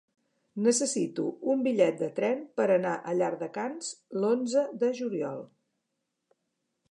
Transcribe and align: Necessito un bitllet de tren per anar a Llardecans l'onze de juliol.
Necessito 0.67 1.25
un 1.53 1.59
bitllet 1.67 1.99
de 1.99 2.09
tren 2.19 2.39
per 2.61 2.65
anar 2.77 2.95
a 2.97 3.13
Llardecans 3.19 3.93
l'onze 4.23 4.63
de 4.85 4.89
juliol. 5.01 5.45